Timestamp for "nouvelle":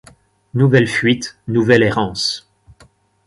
0.55-0.87, 1.47-1.83